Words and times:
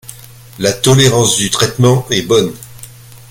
La 0.57 0.73
tolérance 0.73 1.37
du 1.37 1.51
traitement 1.51 2.07
est 2.09 2.23
bonne. 2.23 2.53